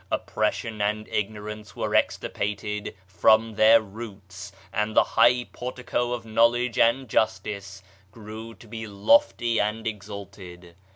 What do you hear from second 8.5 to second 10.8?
to be lofty and exalted.